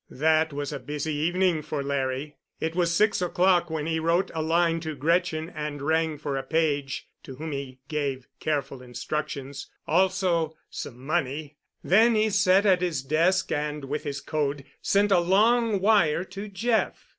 [0.09, 2.37] That was a busy evening for Larry.
[2.59, 6.41] It was six o'clock when he wrote a line to Gretchen and rang for a
[6.41, 11.57] page, to whom he gave careful instructions—also, some money.
[11.83, 16.47] Then he sat at his desk and with his code sent a long wire to
[16.47, 17.07] Jeff.